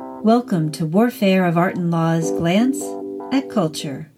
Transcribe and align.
Welcome 0.00 0.72
to 0.72 0.86
Warfare 0.86 1.44
of 1.44 1.58
Art 1.58 1.76
and 1.76 1.90
Law's 1.90 2.30
Glance 2.30 2.82
at 3.32 3.50
Culture. 3.50 4.10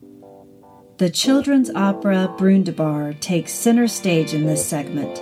The 0.98 1.10
children's 1.10 1.70
opera 1.70 2.32
Brundibar 2.38 3.18
takes 3.18 3.52
center 3.52 3.88
stage 3.88 4.32
in 4.32 4.46
this 4.46 4.64
segment. 4.64 5.18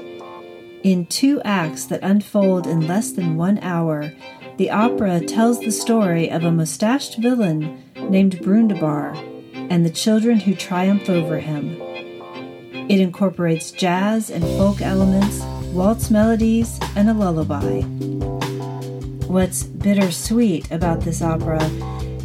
In 0.82 1.06
two 1.06 1.40
acts 1.46 1.86
that 1.86 2.02
unfold 2.02 2.66
in 2.66 2.86
less 2.86 3.10
than 3.12 3.38
one 3.38 3.58
hour, 3.60 4.12
the 4.58 4.70
opera 4.70 5.20
tells 5.20 5.60
the 5.60 5.72
story 5.72 6.30
of 6.30 6.44
a 6.44 6.52
mustached 6.52 7.16
villain 7.16 7.82
named 8.10 8.40
Brundibar 8.40 9.16
and 9.70 9.86
the 9.86 9.90
children 9.90 10.40
who 10.40 10.54
triumph 10.54 11.08
over 11.08 11.38
him. 11.38 11.80
It 12.90 13.00
incorporates 13.00 13.70
jazz 13.70 14.28
and 14.28 14.44
folk 14.58 14.82
elements, 14.82 15.40
waltz 15.72 16.10
melodies, 16.10 16.78
and 16.96 17.08
a 17.08 17.14
lullaby. 17.14 17.80
What's 19.30 19.62
bittersweet 19.62 20.68
about 20.72 21.02
this 21.02 21.22
opera 21.22 21.62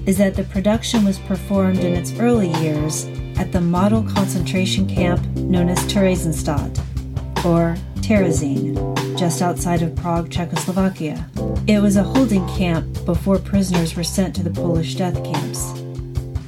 is 0.07 0.17
that 0.17 0.35
the 0.35 0.43
production 0.45 1.05
was 1.05 1.20
performed 1.20 1.77
in 1.77 1.93
its 1.93 2.11
early 2.13 2.49
years 2.63 3.05
at 3.38 3.52
the 3.52 3.61
model 3.61 4.02
concentration 4.02 4.88
camp 4.88 5.23
known 5.35 5.70
as 5.70 5.77
Theresienstadt, 5.81 6.75
or 7.45 7.77
Terezin, 7.97 9.20
just 9.20 9.44
outside 9.44 9.83
of 9.83 9.95
Prague, 9.95 10.31
Czechoslovakia. 10.31 11.30
It 11.67 11.80
was 11.80 11.95
a 11.95 12.02
holding 12.02 12.47
camp 12.47 13.05
before 13.05 13.38
prisoners 13.38 13.95
were 13.95 14.03
sent 14.03 14.35
to 14.38 14.44
the 14.44 14.49
Polish 14.49 14.95
death 14.95 15.23
camps. 15.23 15.73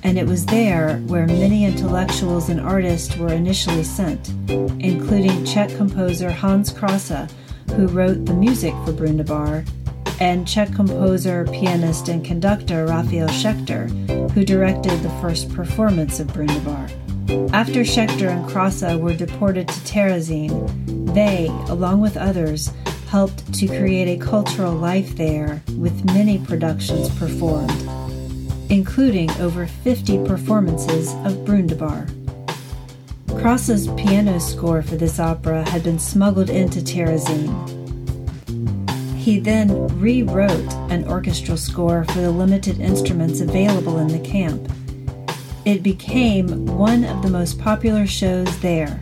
And 0.01 0.17
it 0.17 0.25
was 0.25 0.43
there 0.47 0.97
where 1.05 1.27
many 1.27 1.65
intellectuals 1.65 2.49
and 2.49 2.59
artists 2.59 3.15
were 3.15 3.31
initially 3.31 3.83
sent, 3.83 4.29
including 4.49 5.45
Czech 5.45 5.69
composer 5.77 6.31
Hans 6.31 6.73
Krasa, 6.73 7.29
who 7.75 7.85
wrote 7.85 8.25
the 8.25 8.33
music 8.33 8.73
for 8.83 8.91
Brundibar 8.91 9.63
and 10.19 10.47
Czech 10.47 10.73
composer, 10.73 11.45
pianist, 11.45 12.09
and 12.09 12.23
conductor 12.23 12.85
Raphael 12.85 13.27
Schechter, 13.27 13.89
who 14.31 14.43
directed 14.43 15.01
the 15.01 15.09
first 15.21 15.53
performance 15.53 16.19
of 16.19 16.27
Brundibar. 16.27 16.89
After 17.53 17.81
Schechter 17.81 18.29
and 18.29 18.45
Krasa 18.45 18.99
were 18.99 19.13
deported 19.13 19.67
to 19.67 19.79
Terezin, 19.81 21.13
they, 21.13 21.47
along 21.69 22.01
with 22.01 22.17
others, 22.17 22.71
helped 23.09 23.53
to 23.53 23.67
create 23.67 24.07
a 24.07 24.23
cultural 24.23 24.73
life 24.73 25.15
there 25.15 25.61
with 25.77 26.05
many 26.05 26.37
productions 26.39 27.09
performed, 27.17 27.71
including 28.69 29.29
over 29.39 29.67
50 29.67 30.23
performances 30.25 31.13
of 31.25 31.45
Brundibar. 31.45 32.07
Krasa's 33.27 33.87
piano 34.01 34.39
score 34.39 34.81
for 34.81 34.95
this 34.95 35.19
opera 35.19 35.67
had 35.69 35.83
been 35.83 35.99
smuggled 35.99 36.49
into 36.49 36.79
Terezin 36.79 37.76
he 39.27 39.39
then 39.39 39.89
rewrote 39.99 40.73
an 40.89 41.05
orchestral 41.05 41.57
score 41.57 42.05
for 42.05 42.21
the 42.21 42.31
limited 42.31 42.79
instruments 42.79 43.41
available 43.41 43.97
in 43.97 44.07
the 44.07 44.19
camp. 44.19 44.71
It 45.65 45.83
became 45.83 46.65
one 46.65 47.03
of 47.03 47.21
the 47.21 47.29
most 47.29 47.59
popular 47.59 48.07
shows 48.07 48.57
there, 48.61 49.01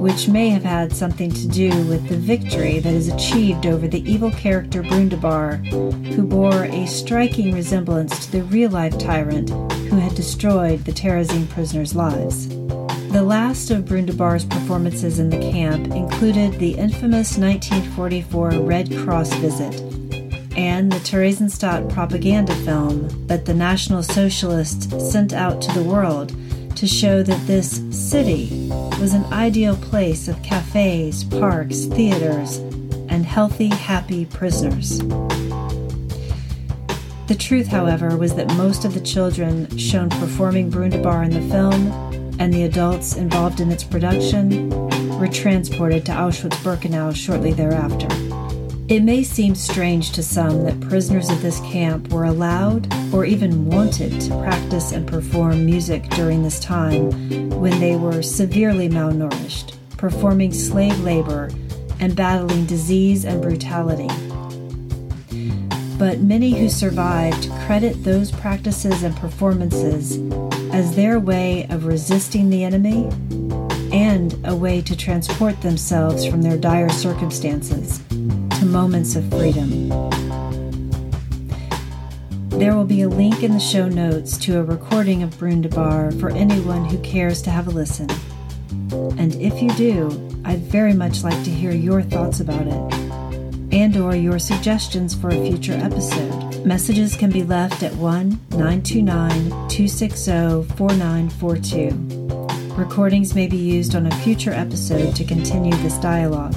which 0.00 0.26
may 0.26 0.48
have 0.48 0.64
had 0.64 0.92
something 0.92 1.30
to 1.30 1.46
do 1.46 1.68
with 1.86 2.08
the 2.08 2.16
victory 2.16 2.80
that 2.80 2.92
is 2.92 3.06
achieved 3.06 3.66
over 3.66 3.86
the 3.86 4.02
evil 4.02 4.32
character 4.32 4.82
Brundibar, 4.82 5.64
who 6.12 6.26
bore 6.26 6.64
a 6.64 6.86
striking 6.86 7.54
resemblance 7.54 8.26
to 8.26 8.32
the 8.32 8.42
real 8.42 8.72
life 8.72 8.98
tyrant 8.98 9.50
who 9.50 9.96
had 9.98 10.16
destroyed 10.16 10.84
the 10.84 10.92
Terezin 10.92 11.48
prisoners' 11.50 11.94
lives. 11.94 12.48
The 13.10 13.24
last 13.24 13.72
of 13.72 13.86
Brundibar's 13.86 14.44
performances 14.44 15.18
in 15.18 15.30
the 15.30 15.50
camp 15.50 15.88
included 15.88 16.60
the 16.60 16.74
infamous 16.74 17.36
1944 17.36 18.50
Red 18.60 18.96
Cross 18.98 19.32
visit 19.34 19.74
and 20.56 20.92
the 20.92 21.00
Theresienstadt 21.00 21.92
propaganda 21.92 22.54
film 22.64 23.26
that 23.26 23.46
the 23.46 23.52
National 23.52 24.04
Socialists 24.04 25.10
sent 25.10 25.32
out 25.32 25.60
to 25.60 25.72
the 25.72 25.82
world 25.82 26.32
to 26.76 26.86
show 26.86 27.24
that 27.24 27.46
this 27.48 27.82
city 27.90 28.68
was 29.00 29.12
an 29.12 29.24
ideal 29.32 29.76
place 29.76 30.28
of 30.28 30.40
cafes, 30.44 31.24
parks, 31.24 31.86
theaters, 31.86 32.58
and 33.08 33.26
healthy, 33.26 33.70
happy 33.70 34.24
prisoners. 34.24 35.00
The 37.26 37.36
truth, 37.36 37.66
however, 37.66 38.16
was 38.16 38.36
that 38.36 38.54
most 38.54 38.84
of 38.84 38.94
the 38.94 39.00
children 39.00 39.76
shown 39.76 40.10
performing 40.10 40.70
Brundibar 40.70 41.24
in 41.24 41.30
the 41.32 41.52
film 41.52 42.19
and 42.40 42.52
the 42.54 42.64
adults 42.64 43.16
involved 43.16 43.60
in 43.60 43.70
its 43.70 43.84
production 43.84 44.70
were 45.20 45.28
transported 45.28 46.06
to 46.06 46.12
Auschwitz 46.12 46.56
Birkenau 46.64 47.14
shortly 47.14 47.52
thereafter. 47.52 48.08
It 48.88 49.04
may 49.04 49.22
seem 49.22 49.54
strange 49.54 50.10
to 50.12 50.22
some 50.22 50.64
that 50.64 50.80
prisoners 50.80 51.28
of 51.28 51.42
this 51.42 51.60
camp 51.60 52.08
were 52.08 52.24
allowed 52.24 52.92
or 53.14 53.26
even 53.26 53.66
wanted 53.66 54.20
to 54.22 54.30
practice 54.40 54.90
and 54.90 55.06
perform 55.06 55.66
music 55.66 56.08
during 56.08 56.42
this 56.42 56.58
time 56.58 57.10
when 57.60 57.78
they 57.78 57.94
were 57.94 58.22
severely 58.22 58.88
malnourished, 58.88 59.76
performing 59.98 60.52
slave 60.52 60.98
labor, 61.00 61.50
and 62.00 62.16
battling 62.16 62.64
disease 62.64 63.26
and 63.26 63.42
brutality. 63.42 64.08
But 66.00 66.20
many 66.20 66.58
who 66.58 66.70
survived 66.70 67.50
credit 67.66 68.04
those 68.04 68.30
practices 68.30 69.02
and 69.02 69.14
performances 69.14 70.16
as 70.72 70.96
their 70.96 71.20
way 71.20 71.66
of 71.68 71.84
resisting 71.84 72.48
the 72.48 72.64
enemy 72.64 73.10
and 73.92 74.34
a 74.46 74.56
way 74.56 74.80
to 74.80 74.96
transport 74.96 75.60
themselves 75.60 76.24
from 76.24 76.40
their 76.40 76.56
dire 76.56 76.88
circumstances 76.88 77.98
to 78.08 78.64
moments 78.64 79.14
of 79.14 79.28
freedom. 79.28 79.90
There 82.48 82.74
will 82.74 82.86
be 82.86 83.02
a 83.02 83.08
link 83.10 83.42
in 83.42 83.52
the 83.52 83.60
show 83.60 83.86
notes 83.86 84.38
to 84.38 84.58
a 84.58 84.62
recording 84.62 85.22
of 85.22 85.34
Brundibar 85.34 86.18
for 86.18 86.30
anyone 86.30 86.86
who 86.86 86.96
cares 87.00 87.42
to 87.42 87.50
have 87.50 87.66
a 87.66 87.72
listen. 87.72 88.08
And 89.18 89.34
if 89.34 89.60
you 89.60 89.68
do, 89.72 90.08
I'd 90.46 90.60
very 90.60 90.94
much 90.94 91.22
like 91.24 91.44
to 91.44 91.50
hear 91.50 91.72
your 91.72 92.00
thoughts 92.00 92.40
about 92.40 92.66
it 92.66 93.09
and 93.72 93.96
or 93.96 94.14
your 94.14 94.38
suggestions 94.38 95.14
for 95.14 95.30
a 95.30 95.46
future 95.46 95.74
episode. 95.74 96.64
Messages 96.64 97.16
can 97.16 97.30
be 97.30 97.42
left 97.42 97.82
at 97.82 97.94
1 97.94 98.28
929 98.50 99.68
260 99.68 100.30
4942. 100.76 102.74
Recordings 102.74 103.34
may 103.34 103.46
be 103.46 103.56
used 103.56 103.94
on 103.94 104.06
a 104.06 104.14
future 104.16 104.52
episode 104.52 105.14
to 105.16 105.24
continue 105.24 105.74
this 105.78 105.96
dialogue. 105.98 106.54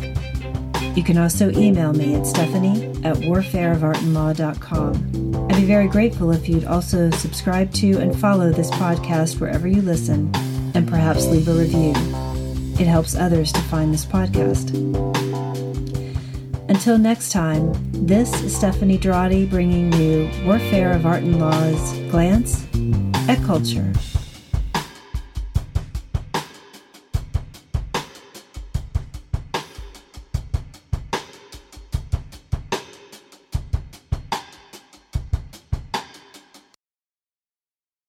You 0.95 1.03
can 1.03 1.17
also 1.17 1.49
email 1.51 1.91
me 1.91 2.15
at 2.15 2.27
stephanie 2.27 2.85
at 3.03 3.17
warfareofartandlaw.com. 3.17 5.47
I'd 5.49 5.55
be 5.55 5.65
very 5.65 5.87
grateful 5.87 6.31
if 6.31 6.47
you'd 6.47 6.65
also 6.65 7.09
subscribe 7.11 7.71
to 7.73 7.99
and 7.99 8.17
follow 8.19 8.51
this 8.51 8.69
podcast 8.71 9.39
wherever 9.39 9.67
you 9.67 9.81
listen 9.81 10.31
and 10.75 10.87
perhaps 10.87 11.25
leave 11.27 11.47
a 11.47 11.53
review. 11.53 11.93
It 12.79 12.87
helps 12.87 13.15
others 13.15 13.51
to 13.51 13.61
find 13.61 13.93
this 13.93 14.05
podcast. 14.05 15.12
Until 16.73 16.97
next 16.97 17.31
time, 17.31 17.71
this 17.91 18.33
is 18.41 18.57
Stephanie 18.57 18.97
Drotti 18.97 19.47
bringing 19.47 19.93
you 19.93 20.27
Warfare 20.43 20.93
of 20.93 21.05
Art 21.05 21.21
and 21.21 21.39
Law's 21.39 21.93
Glance 22.09 22.65
at 23.29 23.37
Culture. 23.43 23.93